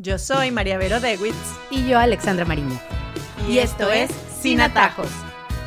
[0.00, 1.34] Yo soy María Vero Dewitz.
[1.72, 2.78] Y yo, Alexandra Mariño.
[3.48, 4.08] Y, esto es
[4.40, 5.08] Sin Atajos.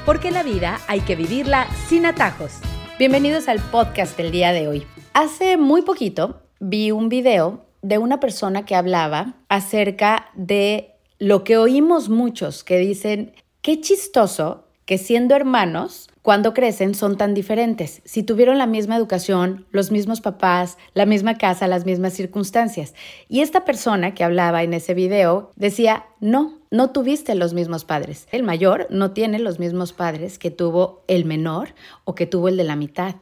[0.05, 2.53] Porque la vida hay que vivirla sin atajos.
[2.97, 4.87] Bienvenidos al podcast del día de hoy.
[5.11, 11.57] Hace muy poquito vi un video de una persona que hablaba acerca de lo que
[11.57, 18.01] oímos muchos que dicen, qué chistoso que siendo hermanos, cuando crecen son tan diferentes.
[18.05, 22.93] Si tuvieron la misma educación, los mismos papás, la misma casa, las mismas circunstancias.
[23.27, 28.27] Y esta persona que hablaba en ese video decía, no, no tuviste los mismos padres.
[28.31, 31.69] El mayor no tiene los mismos padres que tuvo el menor
[32.03, 33.15] o que tuvo el de la mitad.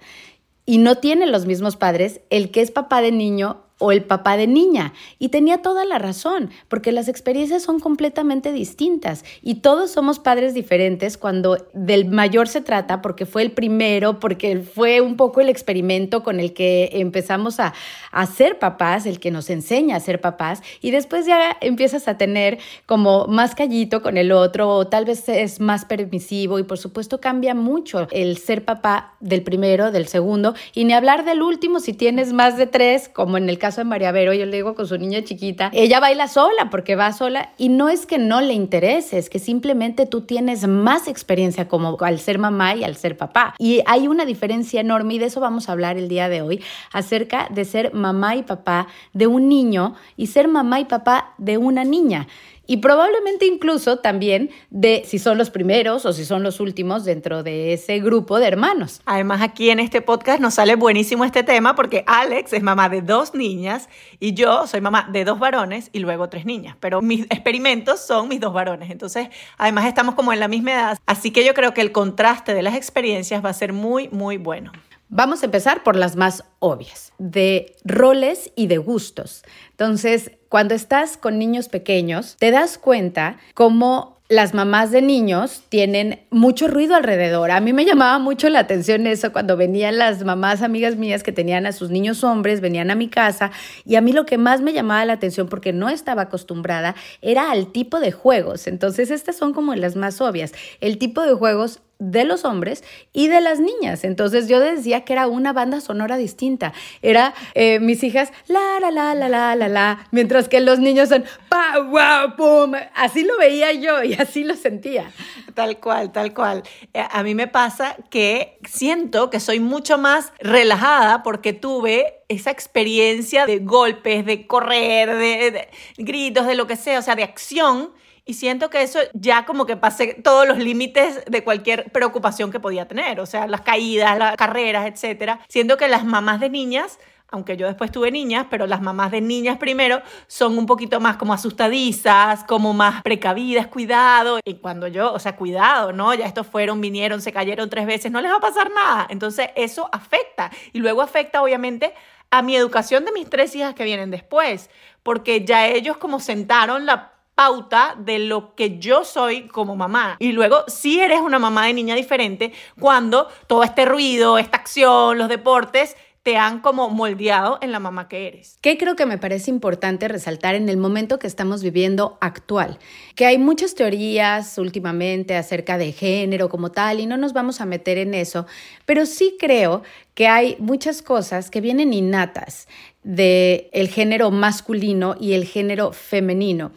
[0.65, 4.37] Y no tiene los mismos padres el que es papá de niño o el papá
[4.37, 4.93] de niña.
[5.17, 10.53] Y tenía toda la razón, porque las experiencias son completamente distintas y todos somos padres
[10.53, 15.49] diferentes cuando del mayor se trata, porque fue el primero, porque fue un poco el
[15.49, 17.73] experimento con el que empezamos a,
[18.11, 22.17] a ser papás, el que nos enseña a ser papás, y después ya empiezas a
[22.17, 26.77] tener como más callito con el otro, o tal vez es más permisivo, y por
[26.77, 31.79] supuesto cambia mucho el ser papá del primero, del segundo, y ni hablar del último
[31.79, 34.75] si tienes más de tres, como en el caso de María Vero, yo le digo
[34.75, 38.41] con su niña chiquita, ella baila sola porque va sola y no es que no
[38.41, 42.95] le interese, es que simplemente tú tienes más experiencia como al ser mamá y al
[42.95, 43.55] ser papá.
[43.57, 46.63] Y hay una diferencia enorme y de eso vamos a hablar el día de hoy,
[46.91, 51.57] acerca de ser mamá y papá de un niño y ser mamá y papá de
[51.57, 52.27] una niña
[52.69, 57.41] y probablemente incluso también de si son los primeros o si son los últimos dentro
[57.41, 59.01] de ese grupo de hermanos.
[59.07, 63.01] Además, aquí en este podcast nos sale buenísimo este tema porque Alex es mamá de
[63.01, 67.21] dos niñas y yo soy mamá de dos varones y luego tres niñas, pero mis
[67.31, 68.91] experimentos son mis dos varones.
[68.91, 72.53] Entonces, además estamos como en la misma edad, así que yo creo que el contraste
[72.53, 74.71] de las experiencias va a ser muy, muy bueno.
[75.11, 79.43] Vamos a empezar por las más obvias, de roles y de gustos.
[79.71, 86.19] Entonces, cuando estás con niños pequeños, te das cuenta cómo las mamás de niños tienen
[86.29, 87.49] mucho ruido alrededor.
[87.49, 91.31] A mí me llamaba mucho la atención eso cuando venían las mamás amigas mías que
[91.31, 93.49] tenían a sus niños hombres, venían a mi casa
[93.85, 96.93] y a mí lo que más me llamaba la atención porque no estaba acostumbrada
[97.23, 98.67] era al tipo de juegos.
[98.67, 100.53] Entonces estas son como las más obvias.
[100.79, 104.05] El tipo de juegos de los hombres y de las niñas.
[104.05, 106.73] Entonces yo decía que era una banda sonora distinta.
[107.01, 111.09] Era eh, mis hijas la la la la la la la, mientras que los niños
[111.09, 112.73] son pa wow pum.
[112.95, 115.11] Así lo veía yo y así lo sentía.
[115.53, 116.63] Tal cual, tal cual.
[116.93, 122.51] Eh, a mí me pasa que siento que soy mucho más relajada porque tuve esa
[122.51, 125.67] experiencia de golpes, de correr, de
[125.97, 127.91] gritos, de lo que sea, o sea, de acción
[128.29, 132.59] y siento que eso ya como que pasé todos los límites de cualquier preocupación que
[132.59, 135.39] podía tener, o sea, las caídas, las carreras, etcétera.
[135.47, 136.99] Siento que las mamás de niñas
[137.31, 141.17] aunque yo después tuve niñas, pero las mamás de niñas primero son un poquito más
[141.17, 144.39] como asustadizas, como más precavidas, cuidado.
[144.43, 146.11] Y cuando yo, o sea, cuidado, ¿no?
[146.15, 149.05] Ya estos fueron, vinieron, se cayeron tres veces, no les va a pasar nada.
[149.11, 150.49] Entonces eso afecta.
[150.73, 151.93] Y luego afecta, obviamente,
[152.31, 154.71] a mi educación de mis tres hijas que vienen después,
[155.03, 160.17] porque ya ellos como sentaron la pauta de lo que yo soy como mamá.
[160.19, 165.17] Y luego, si eres una mamá de niña diferente, cuando todo este ruido, esta acción,
[165.17, 168.57] los deportes, te han como moldeado en la mamá que eres.
[168.59, 172.77] ¿Qué creo que me parece importante resaltar en el momento que estamos viviendo actual?
[173.15, 177.65] Que hay muchas teorías últimamente acerca de género como tal y no nos vamos a
[177.65, 178.47] meter en eso,
[178.85, 179.83] pero sí creo
[180.13, 182.67] que hay muchas cosas que vienen innatas
[183.03, 186.73] de el género masculino y el género femenino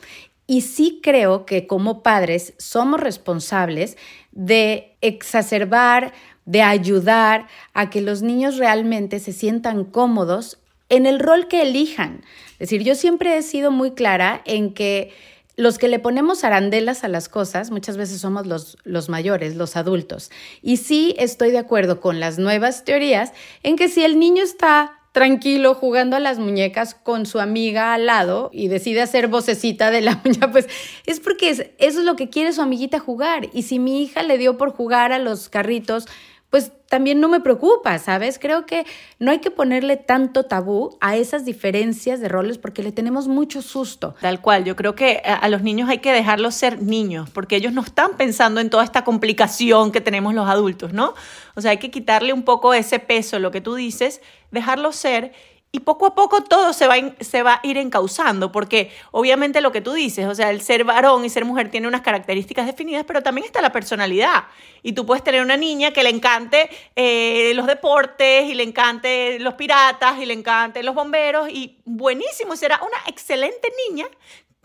[0.53, 3.97] y sí creo que como padres somos responsables
[4.33, 6.13] de exacerbar,
[6.45, 10.59] de ayudar a que los niños realmente se sientan cómodos
[10.91, 12.21] en el rol que elijan.
[12.59, 15.15] Es decir, yo siempre he sido muy clara en que
[15.57, 19.75] los que le ponemos arandelas a las cosas muchas veces somos los, los, mayores, los
[19.75, 20.31] adultos.
[20.61, 23.33] Y sí estoy de acuerdo con las nuevas teorías
[23.63, 28.07] en que si el niño está tranquilo jugando a las muñecas con su amiga al
[28.07, 30.67] lado y decide hacer vocecita de la muñeca, pues
[31.07, 33.49] es porque eso es lo que quiere su amiguita jugar.
[33.53, 36.09] Y si mi hija le dio por jugar a los carritos,
[36.53, 38.39] pues también no me preocupa, ¿sabes?
[38.39, 38.85] Creo que
[39.19, 43.63] no hay que ponerle tanto tabú a esas diferencias de roles porque le tenemos mucho
[43.63, 44.15] susto.
[44.21, 47.73] Tal cual, yo creo que a los niños hay que dejarlos ser niños porque ellos
[47.73, 51.15] no están pensando en toda esta complicación que tenemos los adultos, ¿no?
[51.55, 54.21] O sea, hay que quitarle un poco ese peso, lo que tú dices,
[54.51, 55.33] dejarlos ser
[55.75, 59.73] y poco a poco todo se va, se va a ir encauzando, porque obviamente lo
[59.73, 63.05] que tú dices, o sea, el ser varón y ser mujer tiene unas características definidas,
[63.07, 64.45] pero también está la personalidad.
[64.83, 69.39] Y tú puedes tener una niña que le encante eh, los deportes y le encante
[69.39, 74.07] los piratas y le encante los bomberos y buenísimo, será una excelente niña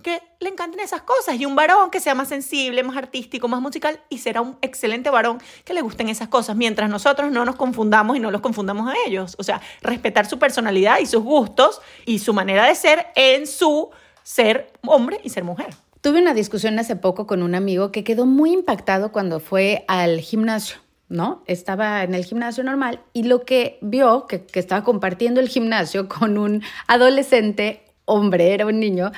[0.04, 3.62] que le encanten esas cosas y un varón que sea más sensible, más artístico, más
[3.62, 7.56] musical y será un excelente varón que le gusten esas cosas, mientras nosotros no nos
[7.56, 9.36] confundamos y no los confundamos a ellos.
[9.40, 13.90] O sea, respetar su personalidad y sus gustos y su manera de ser en su
[14.24, 15.74] ser hombre y ser mujer.
[16.02, 20.20] Tuve una discusión hace poco con un amigo que quedó muy impactado cuando fue al
[20.20, 20.78] gimnasio.
[21.10, 21.42] ¿no?
[21.48, 26.10] Estaba en el gimnasio normal y lo que vio, que, que estaba compartiendo el gimnasio
[26.10, 29.12] con un adolescente, hombre, era un niño,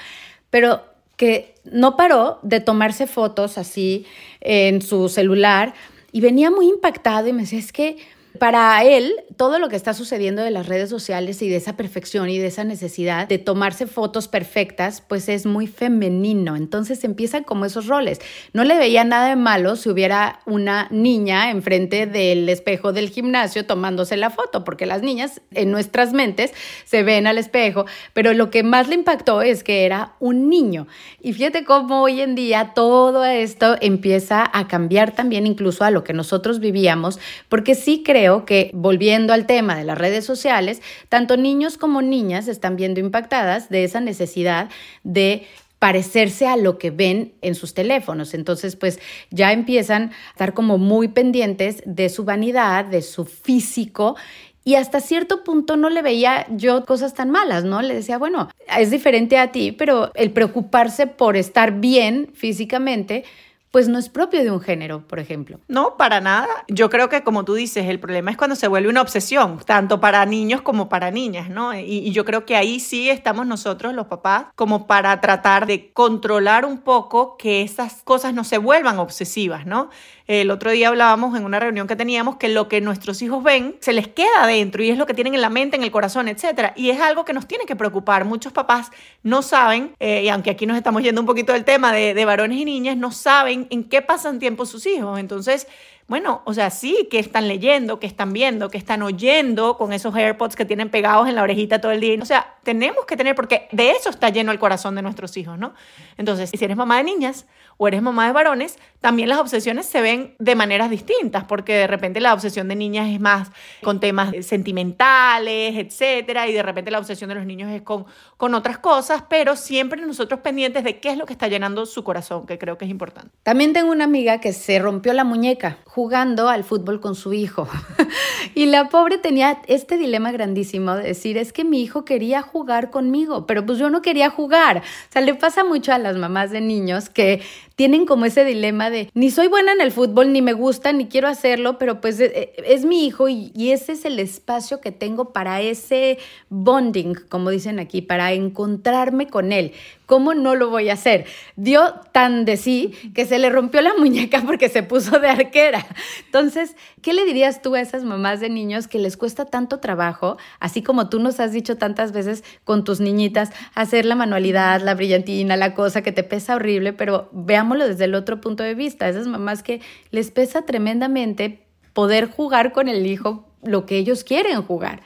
[0.50, 0.82] pero
[1.18, 4.06] que no paró de tomarse fotos así
[4.42, 5.74] en su celular
[6.12, 7.98] y venía muy impactado y me decía, es que
[8.38, 12.30] para él, todo lo que está sucediendo de las redes sociales y de esa perfección
[12.30, 16.56] y de esa necesidad de tomarse fotos perfectas, pues es muy femenino.
[16.56, 18.20] Entonces empiezan como esos roles.
[18.54, 23.66] No le veía nada de malo si hubiera una niña enfrente del espejo del gimnasio
[23.66, 26.54] tomándose la foto, porque las niñas en nuestras mentes
[26.86, 30.88] se ven al espejo, pero lo que más le impactó es que era un niño.
[31.22, 36.04] Y fíjate cómo hoy en día todo esto empieza a cambiar también incluso a lo
[36.04, 40.82] que nosotros vivíamos, porque sí creo creo que, volviendo al tema de las redes sociales,
[41.08, 44.70] tanto niños como niñas están viendo impactadas de esa necesidad
[45.04, 45.48] de
[45.80, 48.34] parecerse a lo que ven en sus teléfonos.
[48.34, 49.00] Entonces, pues
[49.32, 54.18] ya empiezan a estar como muy pendientes de su vanidad, de su físico.
[54.66, 57.82] Y hasta cierto punto no le veía yo cosas tan malas, ¿no?
[57.82, 63.24] Le decía, bueno, es diferente a ti, pero el preocuparse por estar bien físicamente,
[63.72, 65.60] pues no es propio de un género, por ejemplo.
[65.68, 66.48] No, para nada.
[66.68, 70.00] Yo creo que como tú dices, el problema es cuando se vuelve una obsesión, tanto
[70.00, 71.78] para niños como para niñas, ¿no?
[71.78, 76.66] Y, yo creo que ahí sí estamos nosotros, los papás, como para tratar de controlar
[76.66, 79.90] un poco que esas cosas no se vuelvan obsesivas, ¿no?
[80.26, 83.78] El otro día hablábamos en una reunión que teníamos que lo que nuestros hijos ven
[83.80, 86.28] se les queda adentro y es lo que tienen en la mente, en el corazón,
[86.28, 86.72] etc.
[86.76, 88.26] Y es algo que nos tiene que preocupar.
[88.26, 88.92] Muchos papás
[89.24, 92.58] no saben, eh, y aunque aquí nos estamos yendo un poquito del tema de varones
[92.58, 95.20] y niñas, no saben en qué pasan tiempo sus hijos.
[95.20, 95.68] Entonces,
[96.08, 100.16] bueno, o sea, sí, que están leyendo, que están viendo, que están oyendo con esos
[100.16, 102.18] AirPods que tienen pegados en la orejita todo el día.
[102.20, 105.60] O sea, tenemos que tener, porque de eso está lleno el corazón de nuestros hijos,
[105.60, 105.74] ¿no?
[106.18, 107.46] Entonces, si eres mamá de niñas,
[107.82, 111.88] o eres mamá de varones, también las obsesiones se ven de maneras distintas, porque de
[111.88, 113.50] repente la obsesión de niñas es más
[113.82, 118.06] con temas sentimentales, etcétera, y de repente la obsesión de los niños es con,
[118.36, 122.04] con otras cosas, pero siempre nosotros pendientes de qué es lo que está llenando su
[122.04, 123.32] corazón, que creo que es importante.
[123.44, 127.70] También tengo una amiga que se rompió la muñeca jugando al fútbol con su hijo.
[128.56, 132.90] y la pobre tenía este dilema grandísimo de decir, es que mi hijo quería jugar
[132.90, 134.80] conmigo, pero pues yo no quería jugar.
[134.80, 137.42] O sea, le pasa mucho a las mamás de niños que
[137.80, 141.06] tienen como ese dilema de ni soy buena en el fútbol, ni me gusta, ni
[141.06, 144.82] quiero hacerlo, pero pues eh, eh, es, mi hijo y, y, ese es el espacio
[144.82, 146.18] que tengo para ese
[146.50, 149.72] bonding, como dicen aquí, para encontrarme con él.
[150.10, 151.28] ¿Cómo no lo voy a hacer?
[151.56, 155.86] Dio tan de sí que se le rompió la muñeca porque se puso de arquera.
[156.26, 160.38] Entonces, ¿qué le dirías tú a esas mamás de niños que les cuesta tanto trabajo,
[160.60, 164.96] así como tú nos has dicho tantas veces con tus niñitas, hacer la manualidad, la
[164.96, 169.08] brillantina, la cosa que te pesa horrible, pero veámoslo desde el otro punto de vista,
[169.08, 169.80] esas mamás que
[170.10, 175.02] les pesa tremendamente poder jugar con el hijo lo que ellos quieren jugar.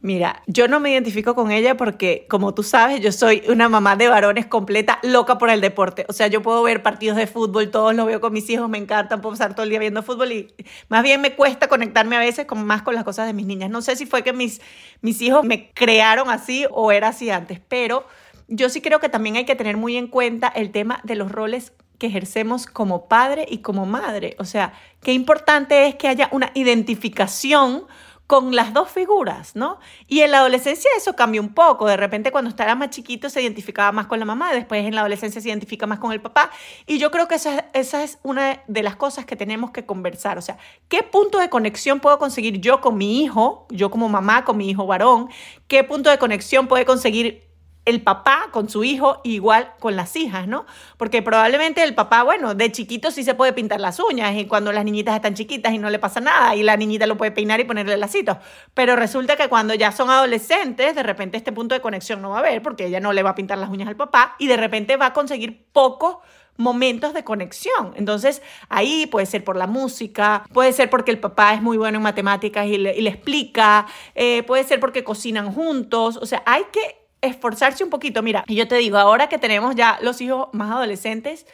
[0.00, 3.96] Mira, yo no me identifico con ella porque, como tú sabes, yo soy una mamá
[3.96, 6.06] de varones completa, loca por el deporte.
[6.08, 8.78] O sea, yo puedo ver partidos de fútbol, todos los veo con mis hijos, me
[8.78, 10.54] encantan, puedo pasar todo el día viendo fútbol y
[10.88, 13.70] más bien me cuesta conectarme a veces con, más con las cosas de mis niñas.
[13.70, 14.60] No sé si fue que mis,
[15.00, 18.06] mis hijos me crearon así o era así antes, pero
[18.46, 21.32] yo sí creo que también hay que tener muy en cuenta el tema de los
[21.32, 24.36] roles que ejercemos como padre y como madre.
[24.38, 24.72] O sea,
[25.02, 27.86] qué importante es que haya una identificación
[28.28, 29.80] con las dos figuras, ¿no?
[30.06, 31.86] Y en la adolescencia eso cambia un poco.
[31.86, 35.00] De repente cuando estaba más chiquito se identificaba más con la mamá, después en la
[35.00, 36.50] adolescencia se identifica más con el papá.
[36.86, 40.36] Y yo creo que esa, esa es una de las cosas que tenemos que conversar.
[40.36, 40.58] O sea,
[40.90, 44.68] ¿qué punto de conexión puedo conseguir yo con mi hijo, yo como mamá con mi
[44.68, 45.30] hijo varón?
[45.66, 47.47] ¿Qué punto de conexión puede conseguir
[47.88, 50.66] el papá con su hijo, igual con las hijas, ¿no?
[50.98, 54.72] Porque probablemente el papá, bueno, de chiquito sí se puede pintar las uñas y cuando
[54.72, 57.60] las niñitas están chiquitas y no le pasa nada y la niñita lo puede peinar
[57.60, 58.36] y ponerle lacitos.
[58.74, 62.36] Pero resulta que cuando ya son adolescentes, de repente este punto de conexión no va
[62.36, 64.58] a haber porque ella no le va a pintar las uñas al papá y de
[64.58, 66.20] repente va a conseguir poco
[66.58, 67.94] momentos de conexión.
[67.94, 71.96] Entonces, ahí puede ser por la música, puede ser porque el papá es muy bueno
[71.96, 76.97] en matemáticas y le, explica, eh, puede ser porque cocinan juntos, o sea, hay que
[77.20, 78.22] esforzarse un poquito.
[78.22, 81.46] Mira, y yo te digo, ahora que tenemos ya los hijos más adolescentes,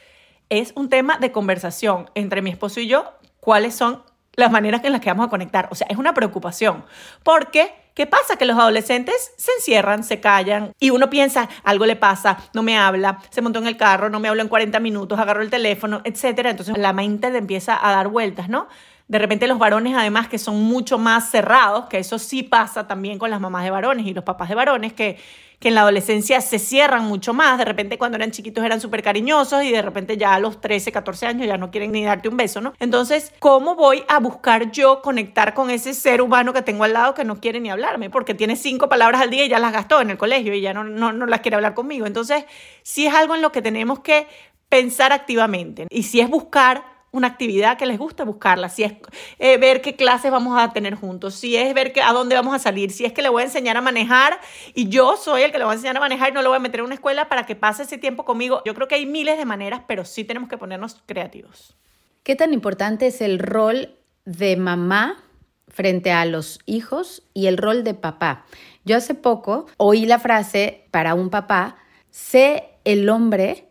[0.51, 4.03] es un tema de conversación entre mi esposo y yo, cuáles son
[4.37, 5.69] las maneras en las que vamos a conectar.
[5.71, 6.85] O sea, es una preocupación,
[7.23, 8.37] porque ¿Qué pasa?
[8.37, 12.77] Que los adolescentes se encierran, se callan y uno piensa, algo le pasa, no me
[12.77, 16.01] habla, se montó en el carro, no me habla en 40 minutos, agarró el teléfono,
[16.03, 16.51] etcétera.
[16.51, 18.67] Entonces la mente le empieza a dar vueltas, ¿no?
[19.07, 23.17] De repente los varones además que son mucho más cerrados, que eso sí pasa también
[23.17, 25.17] con las mamás de varones y los papás de varones, que
[25.65, 27.57] que en la adolescencia se cierran mucho más.
[27.57, 30.93] De repente cuando eran chiquitos eran súper cariñosos y de repente ya a los 13,
[30.93, 32.75] 14 años ya no quieren ni darte un beso, ¿no?
[32.81, 37.15] Entonces, ¿cómo voy a buscar yo conectar con ese ser humano que tengo al lado
[37.15, 38.11] que no quiere ni hablarme?
[38.11, 40.75] Porque tiene cinco palabras al día y ya las gastó en el colegio y ya
[40.75, 42.05] no, no, no las quiere hablar conmigo.
[42.05, 42.45] Entonces,
[42.83, 44.27] sí es algo en lo que tenemos que
[44.69, 45.87] pensar activamente.
[45.89, 48.95] Y si es buscar una actividad que les gusta buscarla, si es
[49.39, 52.59] eh, ver qué clases vamos a tener juntos, si es ver a dónde vamos a
[52.59, 54.41] salir, si es que le voy a enseñar a manejar
[54.75, 56.57] y yo soy el que le voy a enseñar a manejar y no lo voy
[56.57, 58.63] a meter en una escuela para que pase ese tiempo conmigo.
[58.67, 61.77] Yo creo que hay miles de maneras, pero sí tenemos que ponernos creativos.
[62.25, 63.95] ¿Qué tan importante es el rol
[64.25, 65.23] de mamá
[65.69, 68.45] frente a los hijos y el rol de papá?
[68.85, 71.77] Yo hace poco oí la frase para un papá,
[72.11, 73.64] sé el hombre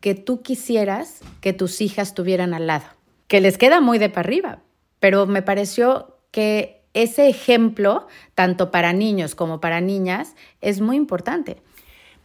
[0.00, 2.86] que tú quisieras que tus hijas tuvieran al lado,
[3.26, 4.58] que les queda muy de para arriba,
[5.00, 11.58] pero me pareció que ese ejemplo, tanto para niños como para niñas, es muy importante.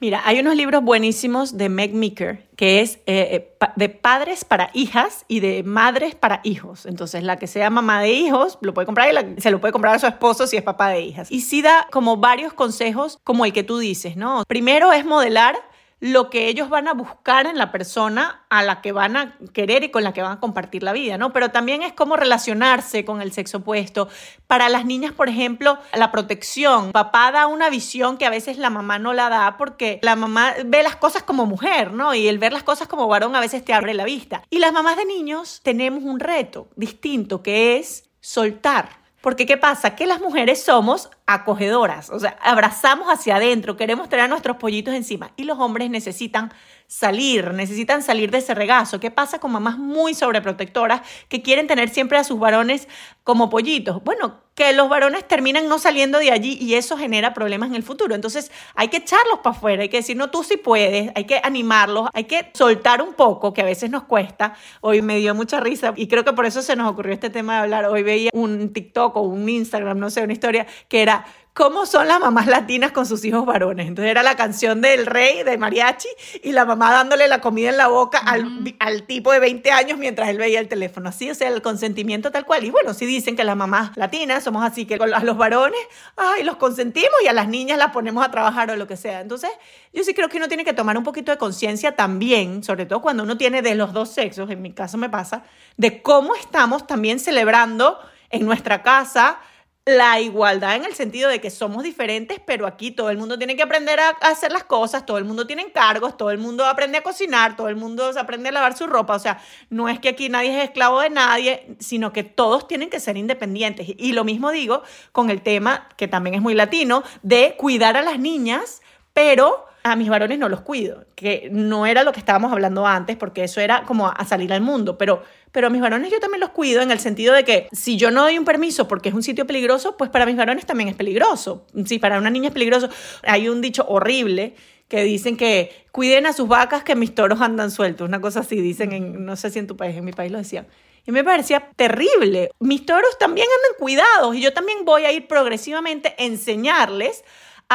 [0.03, 4.69] Mira, hay unos libros buenísimos de Meg Meeker, que es eh, eh, de padres para
[4.73, 6.85] hijas y de madres para hijos.
[6.85, 9.95] Entonces, la que sea mamá de hijos lo puede comprar y se lo puede comprar
[9.95, 11.31] a su esposo si es papá de hijas.
[11.31, 14.43] Y sí da como varios consejos como el que tú dices, ¿no?
[14.45, 15.55] Primero es modelar
[16.03, 19.85] lo que ellos van a buscar en la persona a la que van a querer
[19.85, 21.31] y con la que van a compartir la vida, ¿no?
[21.31, 24.09] Pero también es cómo relacionarse con el sexo opuesto.
[24.45, 26.91] Para las niñas, por ejemplo, la protección.
[26.91, 30.53] Papá da una visión que a veces la mamá no la da porque la mamá
[30.65, 32.13] ve las cosas como mujer, ¿no?
[32.13, 34.43] Y el ver las cosas como varón a veces te abre la vista.
[34.49, 39.95] Y las mamás de niños tenemos un reto distinto que es soltar porque ¿qué pasa?
[39.95, 44.93] Que las mujeres somos acogedoras, o sea, abrazamos hacia adentro, queremos tener a nuestros pollitos
[44.93, 46.51] encima y los hombres necesitan
[46.93, 48.99] salir, necesitan salir de ese regazo.
[48.99, 52.87] ¿Qué pasa con mamás muy sobreprotectoras que quieren tener siempre a sus varones
[53.23, 54.03] como pollitos?
[54.03, 57.81] Bueno, que los varones terminan no saliendo de allí y eso genera problemas en el
[57.81, 58.13] futuro.
[58.13, 61.41] Entonces hay que echarlos para afuera, hay que decir, no, tú sí puedes, hay que
[61.43, 64.53] animarlos, hay que soltar un poco, que a veces nos cuesta.
[64.81, 67.55] Hoy me dio mucha risa y creo que por eso se nos ocurrió este tema
[67.55, 67.85] de hablar.
[67.85, 72.07] Hoy veía un TikTok o un Instagram, no sé, una historia que era cómo son
[72.07, 73.87] las mamás latinas con sus hijos varones.
[73.87, 76.07] Entonces era la canción del rey, de mariachi,
[76.41, 79.99] y la mamá dándole la comida en la boca al, al, tipo de 20 años
[79.99, 81.09] mientras él veía el teléfono.
[81.09, 82.63] Así, o sea, el consentimiento tal cual.
[82.63, 85.79] Y bueno, sí dicen que las mamás latinas somos así, que a los varones,
[86.17, 89.21] ay, los consentimos y a las niñas las ponemos a trabajar o lo que sea.
[89.21, 89.51] Entonces,
[89.93, 93.01] yo sí creo que uno tiene que tomar un poquito de conciencia también, sobre todo
[93.01, 95.43] cuando uno tiene de los dos sexos, en mi caso me pasa,
[95.77, 97.99] de cómo estamos también celebrando
[98.31, 99.39] en nuestra casa
[99.85, 103.57] la igualdad en el sentido de que somos diferentes, pero aquí todo el mundo tiene
[103.57, 106.99] que aprender a hacer las cosas, todo el mundo tiene encargos, todo el mundo aprende
[106.99, 110.07] a cocinar, todo el mundo aprende a lavar su ropa, o sea, no es que
[110.07, 113.87] aquí nadie es esclavo de nadie, sino que todos tienen que ser independientes.
[113.97, 118.03] Y lo mismo digo con el tema, que también es muy latino, de cuidar a
[118.03, 118.81] las niñas,
[119.13, 123.17] pero a mis varones no los cuido, que no era lo que estábamos hablando antes,
[123.17, 126.41] porque eso era como a salir al mundo, pero pero a mis varones yo también
[126.41, 129.15] los cuido en el sentido de que si yo no doy un permiso porque es
[129.15, 131.67] un sitio peligroso, pues para mis varones también es peligroso.
[131.85, 132.89] Si para una niña es peligroso,
[133.21, 134.55] hay un dicho horrible
[134.89, 138.61] que dicen que cuiden a sus vacas que mis toros andan sueltos, una cosa así,
[138.61, 140.67] dicen en, no sé si en tu país, en mi país lo decían.
[141.05, 142.49] Y me parecía terrible.
[142.59, 147.23] Mis toros también andan cuidados y yo también voy a ir progresivamente a enseñarles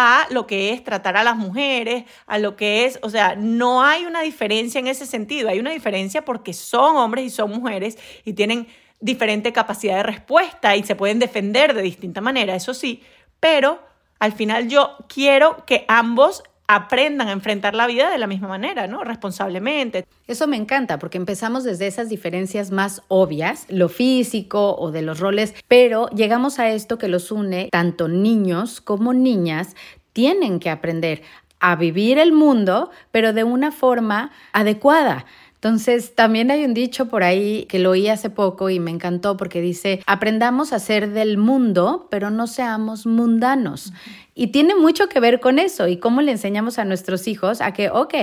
[0.00, 3.82] a lo que es tratar a las mujeres, a lo que es, o sea, no
[3.82, 7.98] hay una diferencia en ese sentido, hay una diferencia porque son hombres y son mujeres
[8.24, 8.68] y tienen
[9.00, 13.02] diferente capacidad de respuesta y se pueden defender de distinta manera, eso sí,
[13.40, 13.82] pero
[14.20, 18.86] al final yo quiero que ambos aprendan a enfrentar la vida de la misma manera,
[18.86, 19.02] ¿no?
[19.02, 20.06] Responsablemente.
[20.26, 25.18] Eso me encanta porque empezamos desde esas diferencias más obvias, lo físico o de los
[25.18, 29.74] roles, pero llegamos a esto que los une, tanto niños como niñas
[30.12, 31.22] tienen que aprender
[31.58, 35.24] a vivir el mundo, pero de una forma adecuada
[35.60, 39.36] Entonces, también hay un dicho por ahí que lo oí hace poco y me encantó
[39.36, 43.92] porque dice, aprendamos a ser del mundo, pero no seamos mundanos.
[44.36, 47.72] Y tiene mucho que ver con eso y cómo le enseñamos a nuestros hijos a
[47.72, 48.14] que, ok,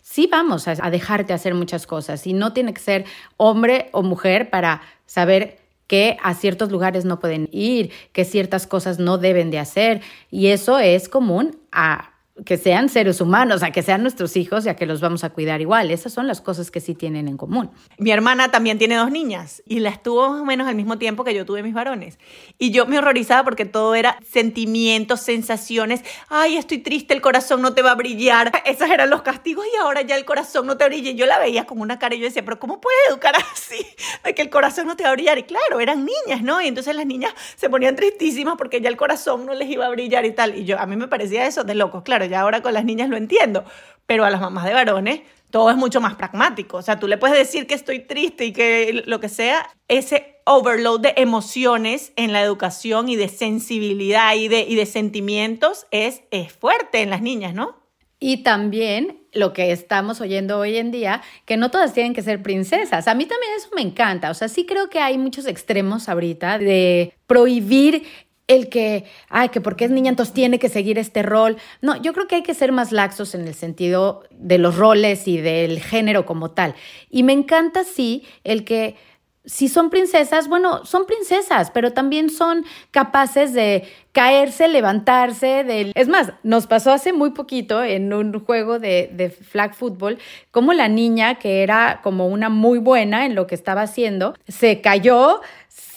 [0.00, 3.04] sí vamos a, a dejarte hacer muchas cosas y no tiene que ser
[3.36, 8.98] hombre o mujer para saber que a ciertos lugares no pueden ir, que ciertas cosas
[8.98, 10.00] no deben de hacer.
[10.28, 12.10] Y eso es común a
[12.44, 15.30] que sean seres humanos, a que sean nuestros hijos y a que los vamos a
[15.30, 15.90] cuidar igual.
[15.90, 17.70] Esas son las cosas que sí tienen en común.
[17.98, 21.24] Mi hermana también tiene dos niñas y las tuvo más o menos al mismo tiempo
[21.24, 22.18] que yo tuve mis varones.
[22.58, 26.02] Y yo me horrorizaba porque todo era sentimientos, sensaciones.
[26.28, 28.52] Ay, estoy triste, el corazón no te va a brillar.
[28.64, 31.10] Esos eran los castigos y ahora ya el corazón no te brilla.
[31.12, 33.84] Yo la veía con una cara y yo decía, pero ¿cómo puedes educar así?
[34.24, 35.38] De que el corazón no te va a brillar.
[35.38, 36.60] Y claro, eran niñas, ¿no?
[36.60, 39.90] Y entonces las niñas se ponían tristísimas porque ya el corazón no les iba a
[39.90, 40.56] brillar y tal.
[40.56, 42.02] Y yo, a mí me parecía eso de locos.
[42.02, 43.64] Claro, ya ahora con las niñas lo entiendo,
[44.06, 45.20] pero a las mamás de varones
[45.50, 46.78] todo es mucho más pragmático.
[46.78, 50.40] O sea, tú le puedes decir que estoy triste y que lo que sea, ese
[50.46, 56.22] overload de emociones en la educación y de sensibilidad y de, y de sentimientos es,
[56.30, 57.78] es fuerte en las niñas, ¿no?
[58.18, 62.42] Y también lo que estamos oyendo hoy en día, que no todas tienen que ser
[62.42, 63.08] princesas.
[63.08, 64.30] A mí también eso me encanta.
[64.30, 68.04] O sea, sí creo que hay muchos extremos ahorita de prohibir
[68.50, 71.56] el que, ay, que porque es niña entonces tiene que seguir este rol.
[71.82, 75.28] No, yo creo que hay que ser más laxos en el sentido de los roles
[75.28, 76.74] y del género como tal.
[77.10, 78.96] Y me encanta, sí, el que
[79.44, 85.64] si son princesas, bueno, son princesas, pero también son capaces de caerse, levantarse.
[85.64, 85.92] De...
[85.94, 90.18] Es más, nos pasó hace muy poquito en un juego de, de flag football,
[90.50, 94.80] como la niña, que era como una muy buena en lo que estaba haciendo, se
[94.80, 95.40] cayó,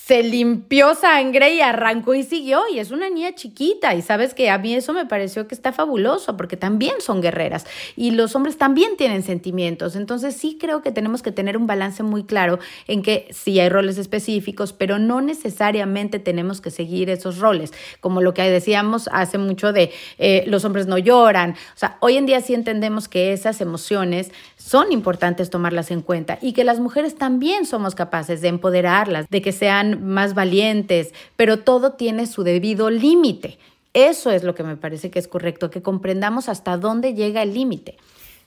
[0.05, 4.49] se limpió sangre y arrancó y siguió y es una niña chiquita y sabes que
[4.49, 8.57] a mí eso me pareció que está fabuloso porque también son guerreras y los hombres
[8.57, 9.95] también tienen sentimientos.
[9.95, 13.69] Entonces sí creo que tenemos que tener un balance muy claro en que sí hay
[13.69, 19.37] roles específicos, pero no necesariamente tenemos que seguir esos roles, como lo que decíamos hace
[19.37, 21.51] mucho de eh, los hombres no lloran.
[21.51, 24.33] O sea, hoy en día sí entendemos que esas emociones
[24.65, 29.41] son importantes tomarlas en cuenta y que las mujeres también somos capaces de empoderarlas, de
[29.41, 33.59] que sean más valientes, pero todo tiene su debido límite.
[33.93, 37.53] Eso es lo que me parece que es correcto, que comprendamos hasta dónde llega el
[37.53, 37.97] límite.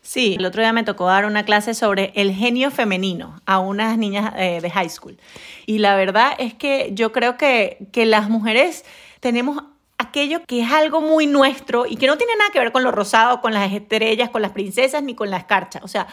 [0.01, 3.99] Sí, el otro día me tocó dar una clase sobre el genio femenino a unas
[3.99, 5.19] niñas eh, de high school.
[5.67, 8.87] Y la verdad es que yo creo que, que las mujeres
[9.21, 9.63] tenemos
[10.09, 12.91] aquello que es algo muy nuestro y que no tiene nada que ver con lo
[12.91, 15.81] rosado, con las estrellas, con las princesas ni con la escarcha.
[15.83, 16.07] O sea,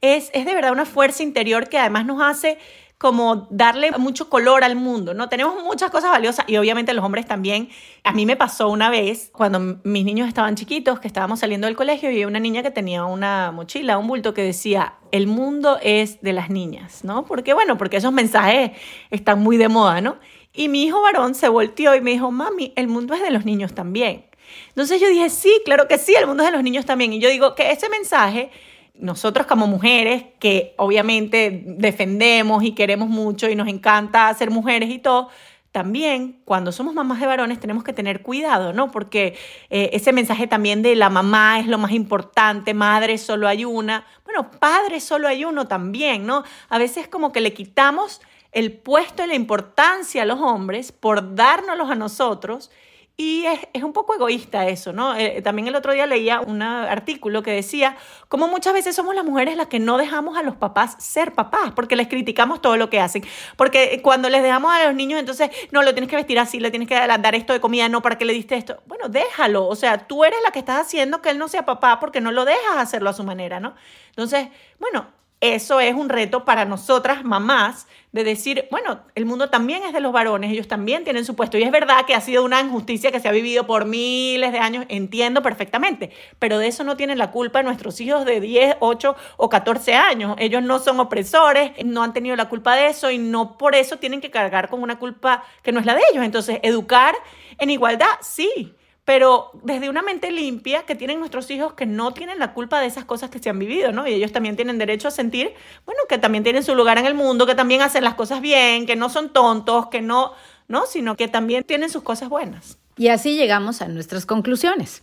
[0.00, 2.58] es, es de verdad una fuerza interior que además nos hace
[2.98, 5.28] como darle mucho color al mundo, ¿no?
[5.28, 7.68] Tenemos muchas cosas valiosas y obviamente los hombres también.
[8.02, 11.76] A mí me pasó una vez cuando mis niños estaban chiquitos, que estábamos saliendo del
[11.76, 16.20] colegio y una niña que tenía una mochila, un bulto que decía, el mundo es
[16.22, 17.24] de las niñas, ¿no?
[17.24, 18.72] Porque bueno, porque esos mensajes
[19.10, 20.16] están muy de moda, ¿no?
[20.58, 23.44] Y mi hijo varón se volteó y me dijo, mami, el mundo es de los
[23.44, 24.24] niños también.
[24.70, 27.12] Entonces yo dije, sí, claro que sí, el mundo es de los niños también.
[27.12, 28.50] Y yo digo que ese mensaje,
[28.94, 34.98] nosotros como mujeres, que obviamente defendemos y queremos mucho y nos encanta ser mujeres y
[34.98, 35.28] todo,
[35.70, 38.90] también cuando somos mamás de varones tenemos que tener cuidado, ¿no?
[38.90, 39.36] Porque
[39.70, 44.04] eh, ese mensaje también de la mamá es lo más importante, madre solo hay una,
[44.24, 46.42] bueno, padre solo hay uno también, ¿no?
[46.68, 48.20] A veces como que le quitamos
[48.58, 52.70] el puesto y la importancia a los hombres por dárnoslos a nosotros.
[53.16, 55.16] Y es, un poco egoísta eso, ¿no?
[55.16, 57.96] Eh, también el otro día leía un artículo que decía
[58.28, 61.72] cómo muchas veces somos las mujeres las que no dejamos a los papás ser papás,
[61.74, 63.24] porque les criticamos todo lo que hacen.
[63.56, 66.70] Porque cuando les dejamos a los niños, entonces, no, lo tienes que vestir así, le
[66.70, 68.82] tienes que dar esto de comida, no, ¿para qué le diste esto?
[68.86, 69.66] Bueno, déjalo.
[69.66, 72.30] O sea, tú eres la que estás haciendo que él no sea papá porque no
[72.30, 73.74] lo dejas hacerlo a su manera, ¿no?
[74.10, 75.08] Entonces, bueno,
[75.40, 80.00] eso es un reto para nosotras, mamás, de decir, bueno, el mundo también es de
[80.00, 81.58] los varones, ellos también tienen su puesto.
[81.58, 84.58] Y es verdad que ha sido una injusticia que se ha vivido por miles de
[84.58, 89.16] años, entiendo perfectamente, pero de eso no tienen la culpa nuestros hijos de 10, 8
[89.36, 90.36] o 14 años.
[90.38, 93.98] Ellos no son opresores, no han tenido la culpa de eso y no por eso
[93.98, 96.24] tienen que cargar con una culpa que no es la de ellos.
[96.24, 97.14] Entonces, educar
[97.58, 98.74] en igualdad, sí,
[99.08, 102.88] pero desde una mente limpia que tienen nuestros hijos que no tienen la culpa de
[102.88, 104.06] esas cosas que se han vivido, ¿no?
[104.06, 105.54] Y ellos también tienen derecho a sentir,
[105.86, 108.84] bueno, que también tienen su lugar en el mundo, que también hacen las cosas bien,
[108.84, 110.34] que no son tontos, que no,
[110.66, 110.84] ¿no?
[110.84, 112.76] Sino que también tienen sus cosas buenas.
[112.98, 115.02] Y así llegamos a nuestras conclusiones.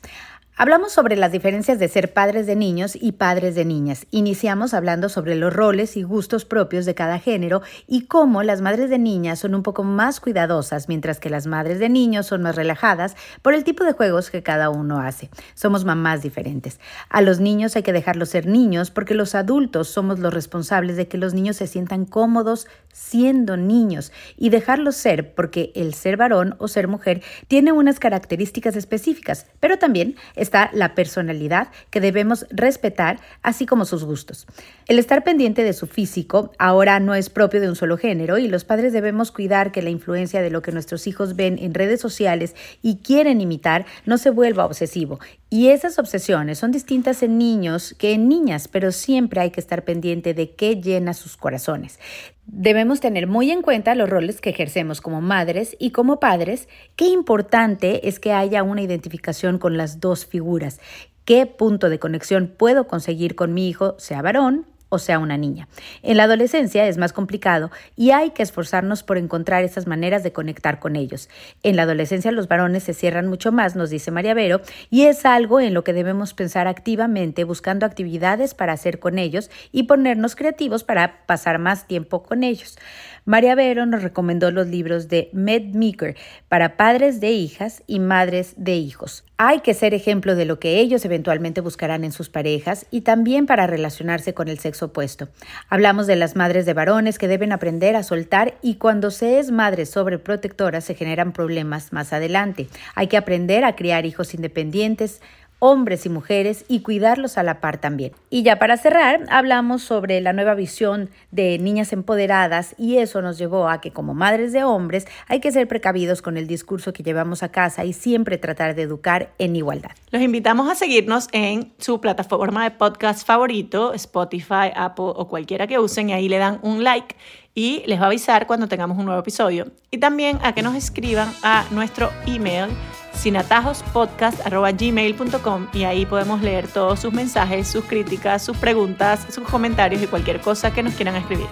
[0.58, 4.08] Hablamos sobre las diferencias de ser padres de niños y padres de niñas.
[4.12, 8.90] Iniciamos hablando sobre los roles y gustos propios de cada género y cómo las madres
[8.90, 12.56] de niñas son un poco más cuidadosas, mientras que las madres de niños son más
[12.56, 15.30] relajadas por el tipo de juegos que cada uno hace.
[15.56, 16.80] Somos mamás diferentes.
[17.10, 21.10] A los niños hay que dejarlos ser niños porque los adultos somos los responsables de
[21.10, 26.56] que los niños se sientan cómodos siendo niños y dejarlos ser porque el ser varón
[26.60, 33.20] o ser mujer tiene unas características específicas, pero también está la personalidad que debemos respetar,
[33.42, 34.46] así como sus gustos.
[34.88, 38.48] El estar pendiente de su físico ahora no es propio de un solo género y
[38.48, 42.00] los padres debemos cuidar que la influencia de lo que nuestros hijos ven en redes
[42.00, 45.20] sociales y quieren imitar no se vuelva obsesivo.
[45.56, 49.86] Y esas obsesiones son distintas en niños que en niñas, pero siempre hay que estar
[49.86, 51.98] pendiente de qué llena sus corazones.
[52.46, 56.68] Debemos tener muy en cuenta los roles que ejercemos como madres y como padres.
[56.98, 60.82] Qué importante es que haya una identificación con las dos figuras.
[61.24, 65.68] ¿Qué punto de conexión puedo conseguir con mi hijo, sea varón o sea una niña.
[66.04, 70.34] En la adolescencia es más complicado y hay que esforzarnos por encontrar esas maneras de
[70.34, 71.30] conectar con ellos.
[71.64, 75.26] En la adolescencia los varones se cierran mucho más, nos dice María Vero, y es
[75.26, 80.36] algo en lo que debemos pensar activamente buscando actividades para hacer con ellos y ponernos
[80.36, 82.78] creativos para pasar más tiempo con ellos.
[83.26, 86.16] María Vero nos recomendó los libros de Med Meeker
[86.48, 89.24] para padres de hijas y madres de hijos.
[89.38, 93.46] Hay que ser ejemplo de lo que ellos eventualmente buscarán en sus parejas y también
[93.46, 95.28] para relacionarse con el sexo opuesto.
[95.68, 99.52] Hablamos de las madres de varones que deben aprender a soltar y cuando se es
[99.52, 102.70] madre sobreprotectora se generan problemas más adelante.
[102.96, 105.22] Hay que aprender a criar hijos independientes,
[105.66, 108.12] hombres y mujeres y cuidarlos a la par también.
[108.30, 113.40] Y ya para cerrar, hablamos sobre la nueva visión de niñas empoderadas y eso nos
[113.40, 117.02] llevó a que como madres de hombres hay que ser precavidos con el discurso que
[117.02, 119.92] llevamos a casa y siempre tratar de educar en igualdad.
[120.12, 125.80] Los invitamos a seguirnos en su plataforma de podcast favorito, Spotify, Apple o cualquiera que
[125.80, 127.16] usen y ahí le dan un like
[127.56, 129.72] y les va a avisar cuando tengamos un nuevo episodio.
[129.90, 132.68] Y también a que nos escriban a nuestro email
[133.14, 140.08] sinatajospodcast.gmail.com y ahí podemos leer todos sus mensajes, sus críticas, sus preguntas, sus comentarios y
[140.08, 141.48] cualquier cosa que nos quieran escribir.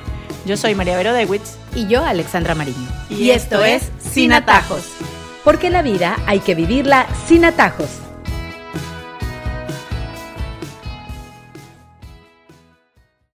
[0.46, 1.56] Yo soy María Vero Dewitz.
[1.74, 2.90] Y yo, Alexandra Mariño.
[3.10, 4.90] Y, esto, es Sin Atajos.
[5.44, 8.03] Porque la vida hay que vivirla sin atajos.